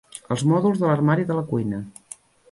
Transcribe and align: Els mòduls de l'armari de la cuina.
Els 0.35 0.43
mòduls 0.51 0.79
de 0.83 0.87
l'armari 0.91 1.25
de 1.31 1.35
la 1.41 1.43
cuina. 1.51 1.83